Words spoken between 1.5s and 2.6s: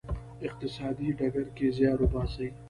کې زیار وباسی.